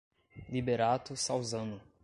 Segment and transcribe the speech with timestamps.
[0.49, 1.77] Liberato Salzano